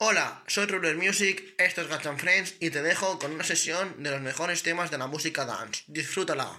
Hola, 0.00 0.44
soy 0.46 0.66
Ruler 0.66 0.96
Music, 0.96 1.54
esto 1.58 1.80
es 1.80 1.88
Gats 1.88 2.06
and 2.06 2.20
Friends 2.20 2.54
y 2.60 2.70
te 2.70 2.82
dejo 2.82 3.18
con 3.18 3.32
una 3.32 3.42
sesión 3.42 4.00
de 4.00 4.12
los 4.12 4.20
mejores 4.20 4.62
temas 4.62 4.92
de 4.92 4.98
la 4.98 5.08
música 5.08 5.44
dance. 5.44 5.82
Disfrútala. 5.88 6.56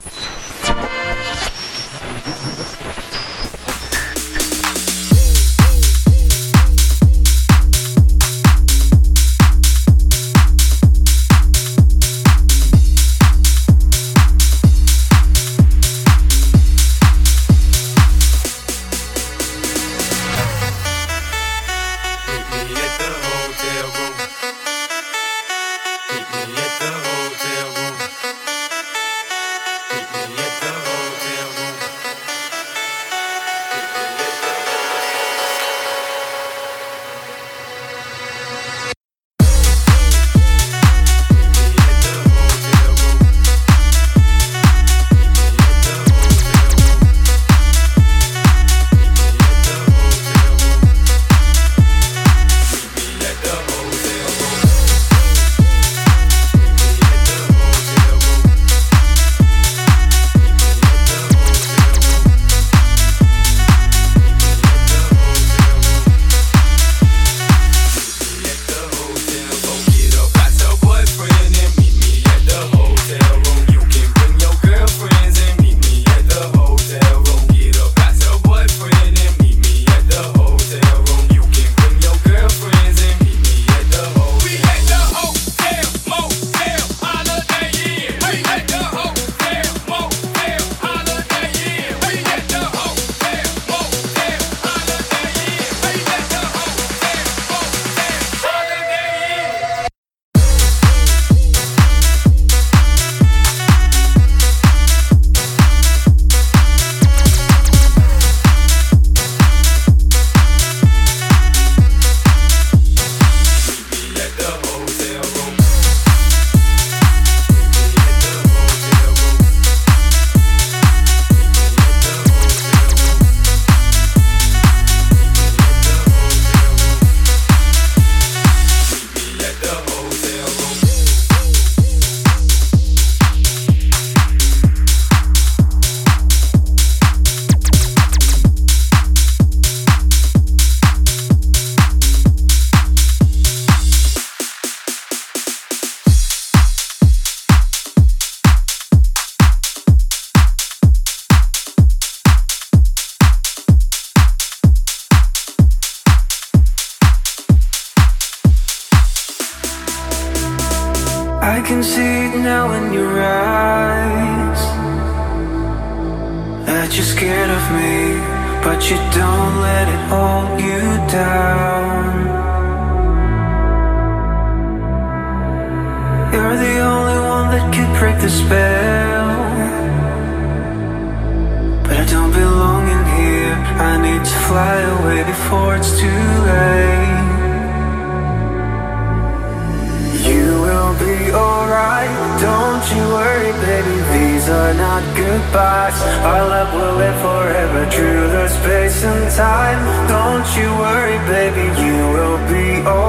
Through 197.69 198.30
the 198.30 198.47
space 198.47 199.03
and 199.03 199.31
time. 199.35 200.07
Don't 200.07 200.47
you 200.57 200.69
worry, 200.81 201.19
baby, 201.30 201.66
you 201.80 201.97
will 202.16 202.38
be 202.50 202.81
alright 202.88 203.09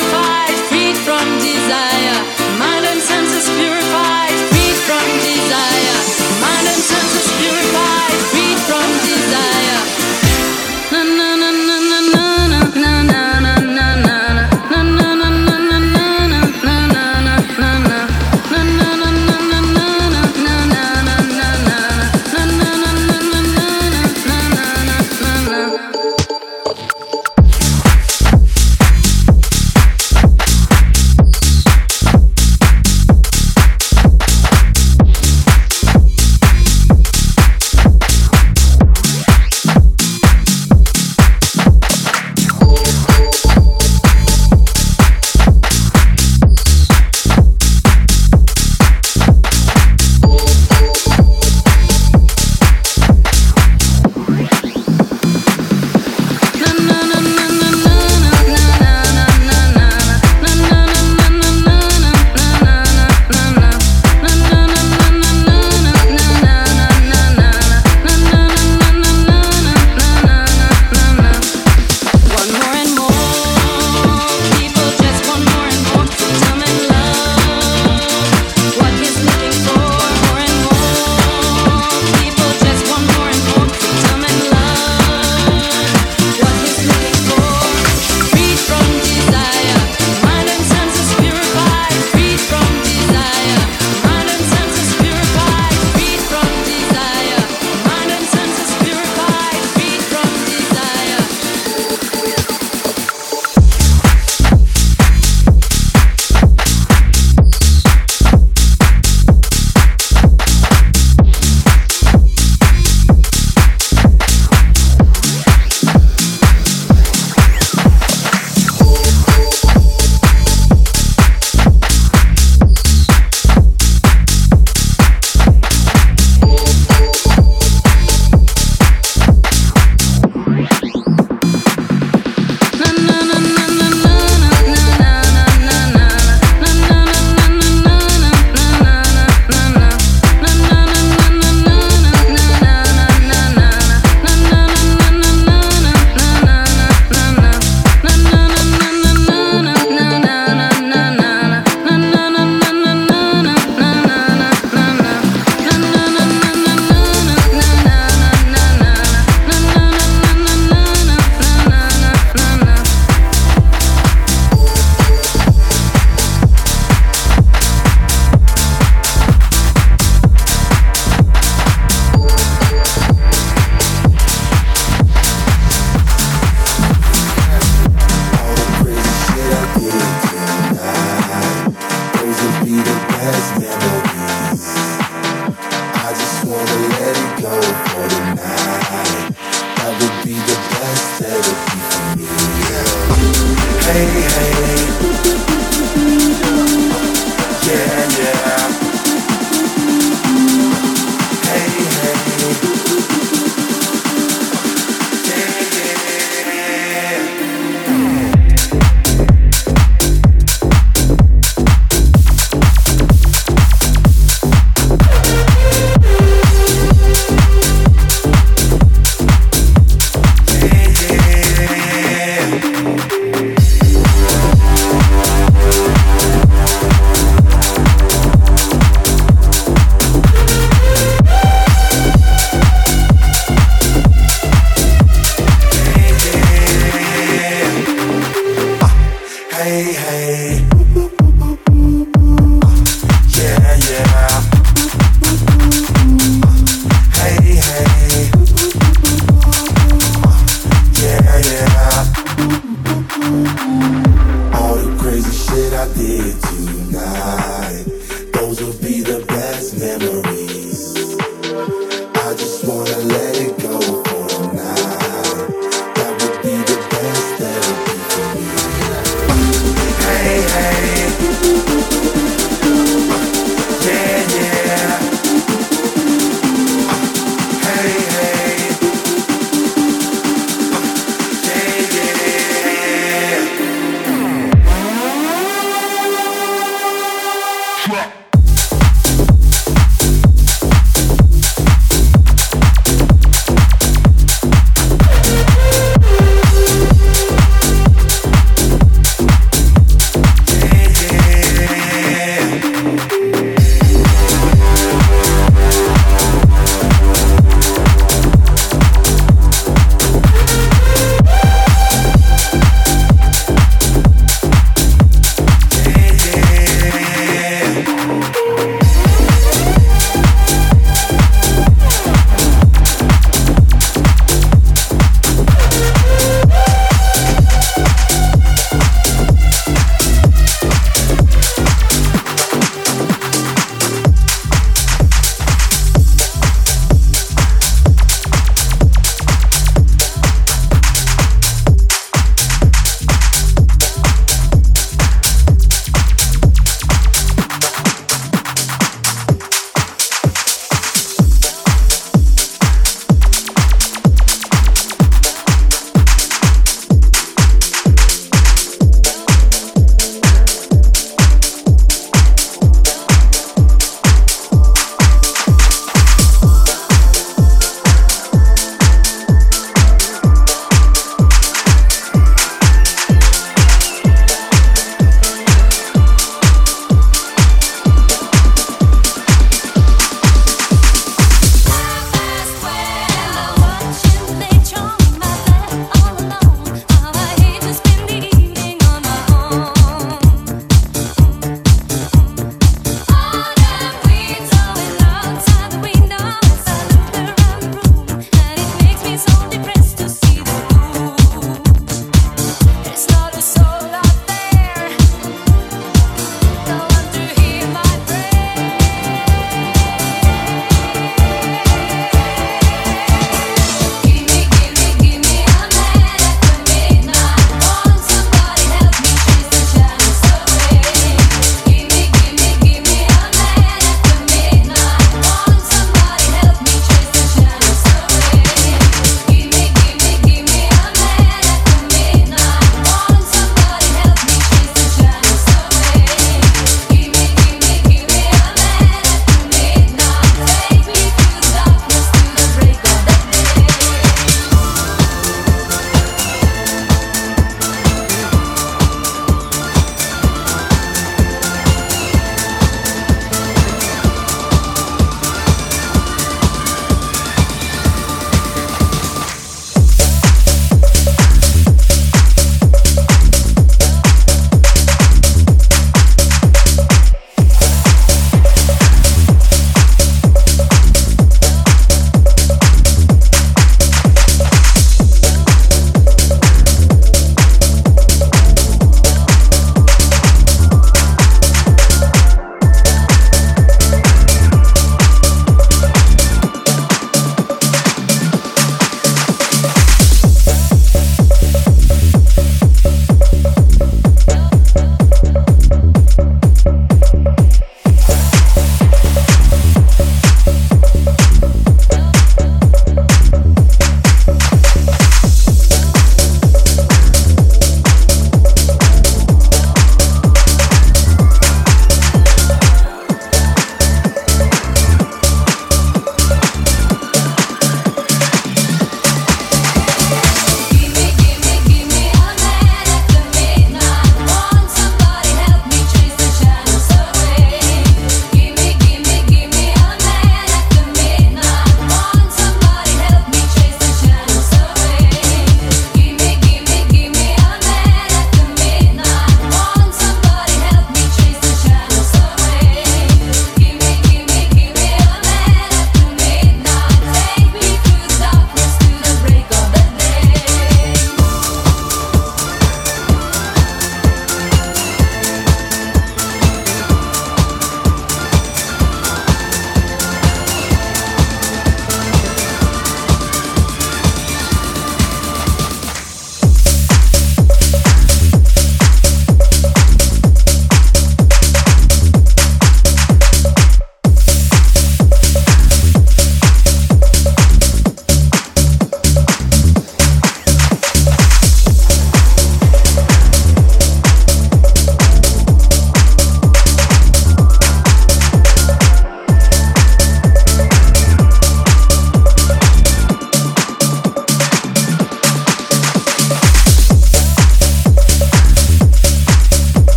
desire. 1.71 2.40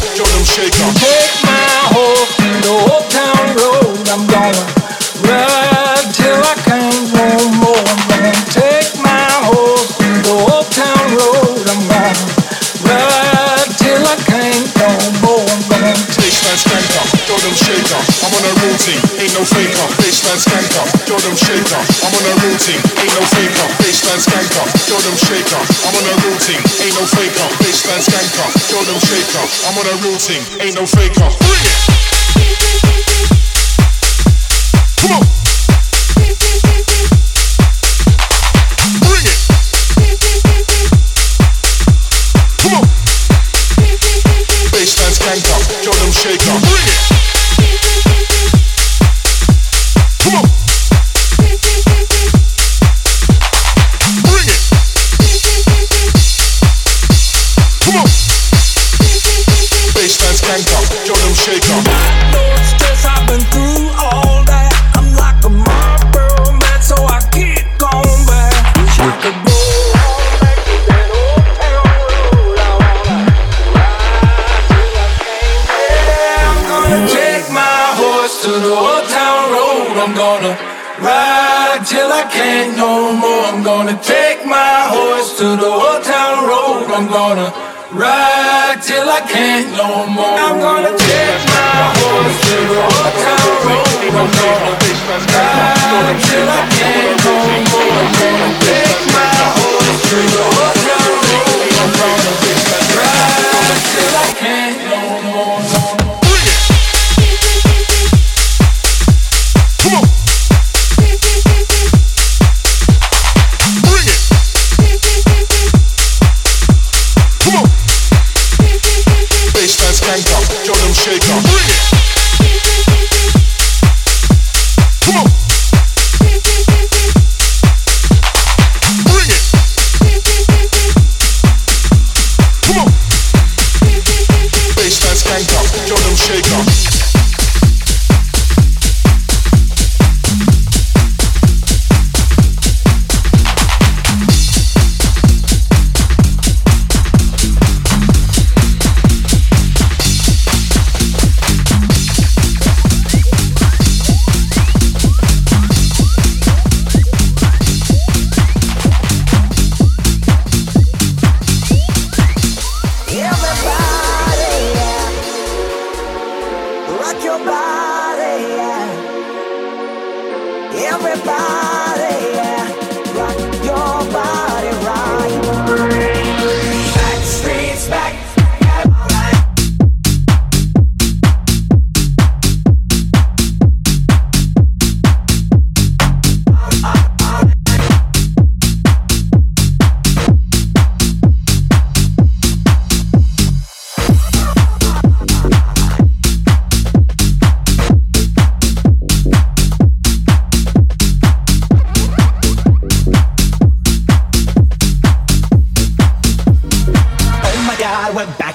Joe 0.00 0.24
Take 0.24 1.42
my 1.42 1.58
horse 1.90 2.18
hope, 2.18 2.62
the 2.62 2.70
old 2.70 3.10
town 3.10 3.56
road. 3.56 4.08
I'm 4.08 4.26
gonna 4.26 4.62
ride. 5.28 5.77
no 19.38 19.44
faker, 19.44 19.86
baseline 20.02 20.40
skanker, 20.42 20.82
you're 21.06 21.22
them 21.22 21.36
shaker. 21.38 21.78
I'm 22.02 22.10
on 22.10 22.26
a 22.26 22.34
real 22.42 22.58
team, 22.58 22.80
ain't 22.98 23.14
no 23.14 23.22
faker, 23.30 23.68
baseline 23.78 24.18
skanker, 24.18 24.66
you're 24.90 24.98
them 24.98 25.14
shaker. 25.14 25.62
I'm 25.86 25.94
on 25.94 26.02
a 26.10 26.14
real 26.26 26.38
team, 26.42 26.58
ain't 26.82 26.98
no 26.98 27.06
faker, 27.06 27.46
baseline 27.62 28.02
skanker, 28.02 28.48
you're 28.66 28.82
them 28.82 28.98
shaker. 28.98 29.44
I'm 29.70 29.78
on 29.78 29.86
a 29.86 29.94
real 30.02 30.18
team, 30.18 30.42
ain't 30.58 30.74
no 30.74 30.86
faker. 30.86 31.30
Bring 31.38 31.62
it. 31.62 31.78
Come 34.98 35.12
on. 35.22 35.37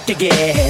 to 0.08 0.14
again. 0.14 0.62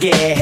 yeah. 0.00 0.37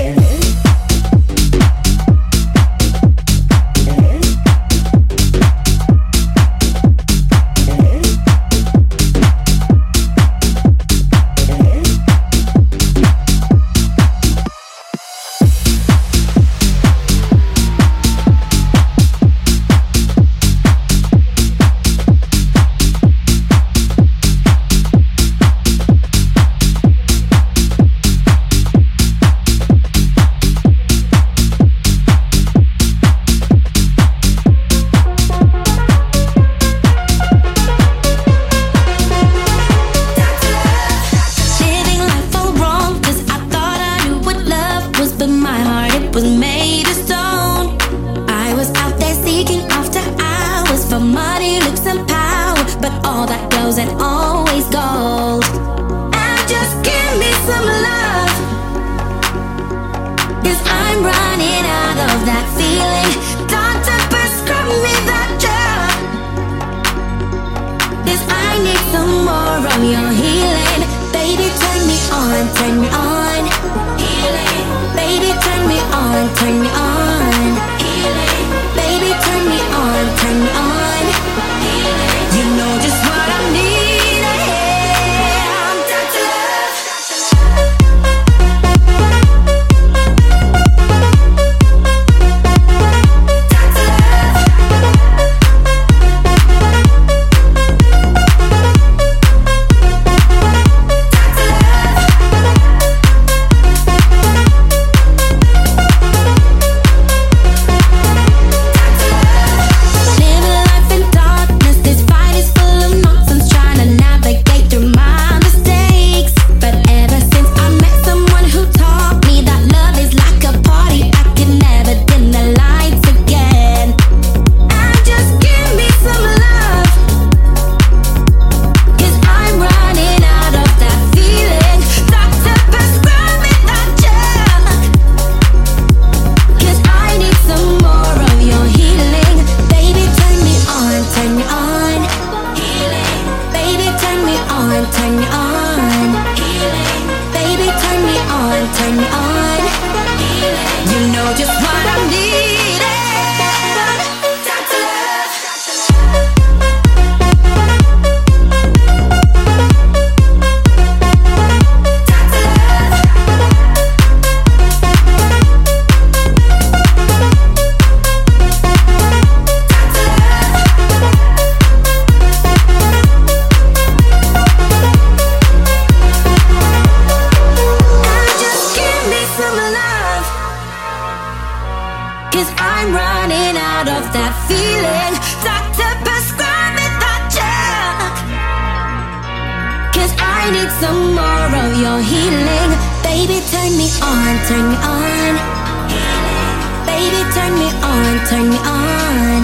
turn 198.29 198.51
me 198.51 198.57
on. 198.57 199.43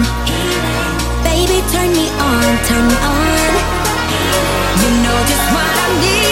Baby, 1.23 1.61
turn 1.71 1.89
me 1.93 2.05
on, 2.19 2.51
turn 2.67 2.83
me 2.87 2.97
on. 3.15 3.51
You 4.81 4.89
know 5.03 5.17
just 5.29 5.45
what 5.53 5.71
I 5.83 6.01
need. 6.01 6.22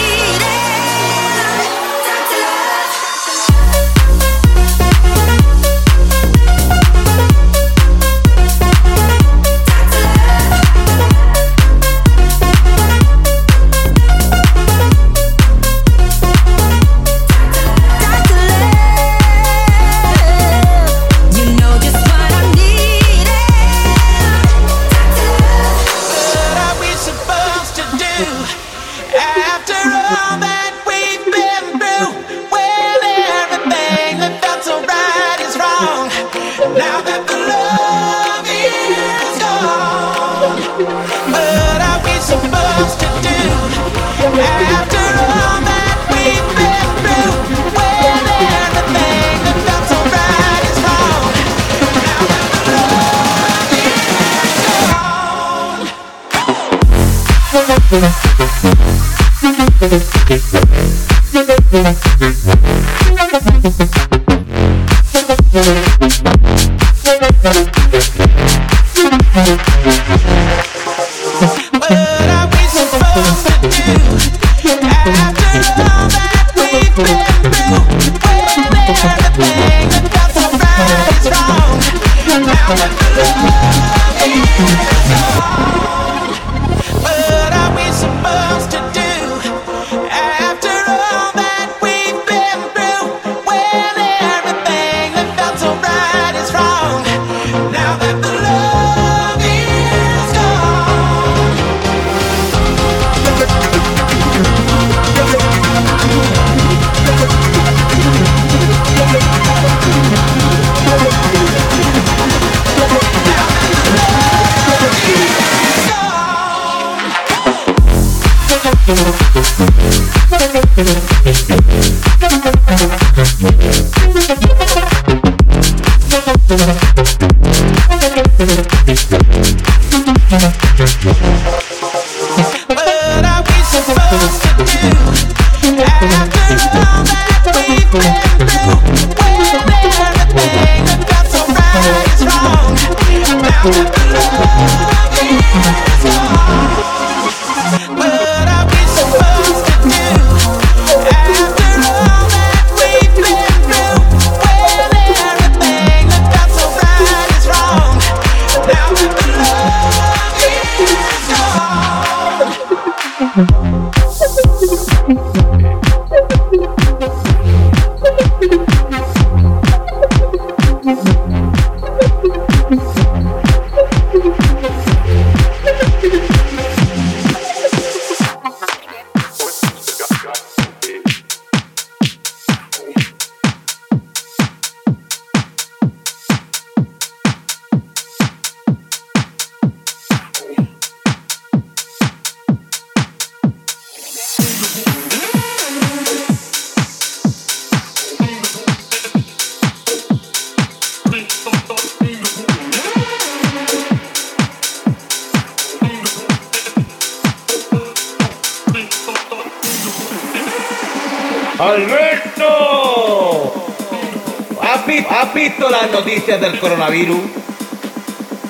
Noticias 216.02 216.40
del 216.40 216.58
coronavirus? 216.58 217.20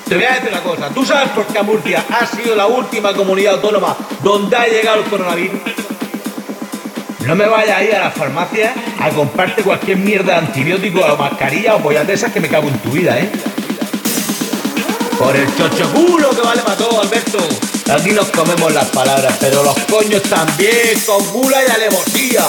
Te 0.09 0.15
voy 0.15 0.23
a 0.23 0.33
decir 0.33 0.49
una 0.49 0.63
cosa. 0.63 0.89
¿Tú 0.89 1.05
sabes 1.05 1.29
por 1.29 1.45
qué 1.45 1.61
Murcia 1.61 2.03
ha 2.09 2.25
sido 2.25 2.55
la 2.55 2.65
última 2.65 3.13
comunidad 3.13 3.55
autónoma 3.55 3.95
donde 4.23 4.55
ha 4.55 4.65
llegado 4.65 5.03
el 5.03 5.09
coronavirus? 5.09 5.59
No 7.27 7.35
me 7.35 7.45
vayas 7.47 7.77
a 7.77 7.83
ir 7.83 7.95
a 7.95 7.99
la 8.05 8.11
farmacia 8.11 8.73
a 8.99 9.09
comprarte 9.09 9.61
cualquier 9.61 9.97
mierda 9.97 10.33
de 10.33 10.47
antibiótico 10.47 11.01
o 11.01 11.15
mascarilla 11.15 11.75
o 11.75 11.79
pollas 11.79 12.07
de 12.07 12.13
esas 12.13 12.33
que 12.33 12.39
me 12.39 12.49
cago 12.49 12.67
en 12.69 12.77
tu 12.79 12.89
vida, 12.89 13.19
¿eh? 13.19 13.29
Por 15.19 15.35
el 15.35 15.47
chocho 15.55 15.93
culo 15.93 16.31
que 16.31 16.41
vale 16.41 16.61
para 16.63 16.75
todo, 16.75 17.01
Alberto. 17.01 17.37
Aquí 17.93 18.11
nos 18.11 18.29
comemos 18.29 18.73
las 18.73 18.87
palabras, 18.87 19.35
pero 19.39 19.63
los 19.63 19.77
coños 19.83 20.23
también, 20.23 20.99
con 21.05 21.23
gula 21.31 21.57
y 21.67 21.71
alevosía. 21.71 22.45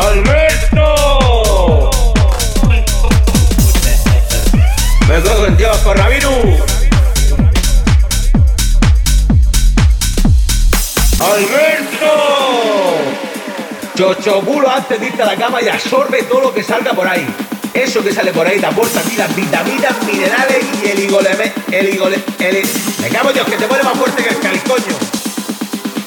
¡Alberto! 0.00 0.43
Dios, 5.56 5.76
coronavirus. 5.78 6.32
¡Alberto! 11.20 12.06
Chochobulo 13.94 14.68
antes 14.68 14.98
de 14.98 15.06
irte 15.06 15.22
a 15.22 15.26
la 15.26 15.36
cama 15.36 15.62
y 15.62 15.68
absorbe 15.68 16.24
todo 16.24 16.40
lo 16.40 16.54
que 16.54 16.64
salga 16.64 16.92
por 16.92 17.06
ahí. 17.06 17.24
Eso 17.72 18.02
que 18.02 18.12
sale 18.12 18.32
por 18.32 18.44
ahí 18.44 18.58
te 18.58 18.66
aporta 18.66 19.02
las 19.16 19.36
vitaminas, 19.36 20.02
minerales 20.04 20.64
y 20.82 20.88
el 20.88 20.98
igoleme, 21.04 21.52
el 21.70 21.94
igole, 21.94 22.16
el... 22.40 22.62
Me 23.00 23.08
cago 23.08 23.32
Dios, 23.32 23.46
que 23.46 23.56
te 23.56 23.68
pone 23.68 23.84
más 23.84 23.96
fuerte 23.96 24.20
que 24.20 24.30
el 24.30 24.40
calicoño. 24.40 24.96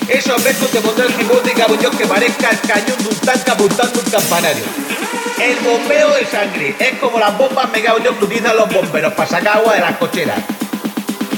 Esos 0.10 0.44
besos 0.44 0.70
te 0.70 0.82
pondrá 0.82 1.06
el 1.06 1.14
en 1.14 1.80
Dios, 1.80 1.96
que 1.96 2.06
parezca 2.06 2.50
el 2.50 2.60
cañón 2.60 2.98
de 2.98 3.08
un 3.08 3.16
tanque 3.16 3.52
apuntando 3.52 4.02
un 4.02 4.12
campanario. 4.12 4.97
El 5.40 5.56
bombeo 5.60 6.16
de 6.16 6.26
sangre 6.26 6.76
es 6.80 6.98
como 7.00 7.20
las 7.20 7.38
bombas, 7.38 7.70
me 7.72 7.84
cago 7.84 7.98
en 7.98 8.04
Dios, 8.04 8.16
que 8.18 8.26
utilizan 8.26 8.58
los 8.58 8.74
bomberos 8.74 9.14
para 9.14 9.30
sacar 9.30 9.58
agua 9.58 9.76
de 9.76 9.82
las 9.82 9.98
cocheras. 9.98 10.40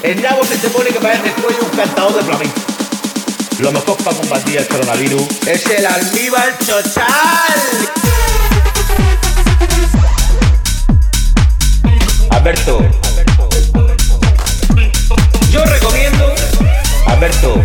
El 0.02 0.22
nabo 0.22 0.46
se 0.46 0.58
te 0.58 0.70
pone 0.70 0.90
que 0.90 1.00
parece 1.00 1.28
el 1.28 1.34
cuello 1.34 1.60
un 1.70 1.78
cantador 1.78 2.16
de 2.16 2.24
flamenco. 2.24 2.62
Lo 3.60 3.72
mejor 3.74 3.98
para 3.98 4.16
combatir 4.16 4.58
el 4.58 4.68
coronavirus 4.68 5.28
es 5.46 5.66
el 5.66 5.86
almíbar 5.86 6.58
total. 6.60 7.04
Alberto. 12.30 12.80
Yo 15.52 15.66
recomiendo, 15.66 16.34
Alberto, 17.06 17.62